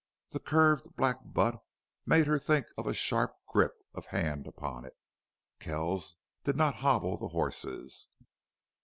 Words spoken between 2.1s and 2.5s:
her